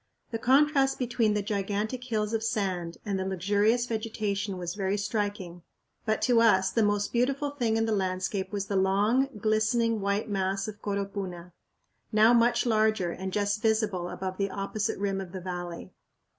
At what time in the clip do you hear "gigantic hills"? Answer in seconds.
1.43-2.33